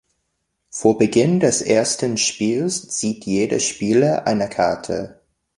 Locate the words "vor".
0.71-0.97